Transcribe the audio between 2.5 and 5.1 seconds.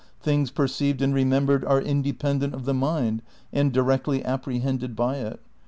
of the mind and directly apprehended